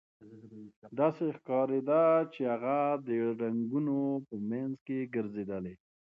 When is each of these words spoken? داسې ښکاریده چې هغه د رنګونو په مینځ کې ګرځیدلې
داسې 0.99 1.25
ښکاریده 1.37 2.03
چې 2.33 2.41
هغه 2.53 2.77
د 3.05 3.07
رنګونو 3.41 3.97
په 4.27 4.35
مینځ 4.49 4.73
کې 4.87 4.99
ګرځیدلې 5.15 5.75